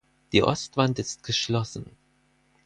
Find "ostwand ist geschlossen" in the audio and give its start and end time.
0.41-1.85